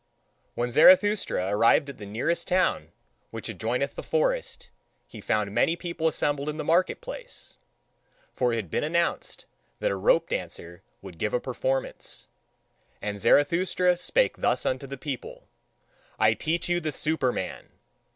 [0.55, 2.91] When Zarathustra arrived at the nearest town
[3.29, 4.71] which adjoineth the forest,
[5.07, 7.59] he found many people assembled in the market place;
[8.33, 9.45] for it had been announced
[9.79, 12.25] that a rope dancer would give a performance.
[12.99, 15.47] And Zarathustra spake thus unto the people:
[16.17, 17.69] I TEACH YOU THE SUPERMAN.